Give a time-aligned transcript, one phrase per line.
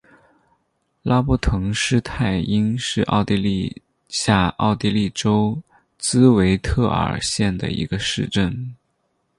[1.03, 5.61] 拉波滕施泰因是奥地利下奥地利州
[5.99, 8.73] 茨韦特尔县的一个市镇。